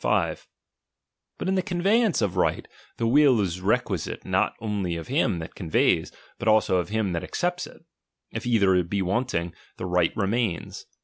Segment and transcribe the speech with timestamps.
[0.00, 0.48] 5.
[1.38, 5.38] But in the conveyance of right, the will is re quisite not only of hira
[5.38, 7.84] that conveys, but of him f'also that accepts it.
[8.32, 10.86] If either be wanting, the right remains.